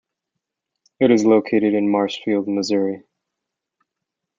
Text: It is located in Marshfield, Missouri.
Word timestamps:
It 0.99 1.11
is 1.11 1.25
located 1.25 1.75
in 1.75 1.87
Marshfield, 1.91 2.47
Missouri. 2.47 3.03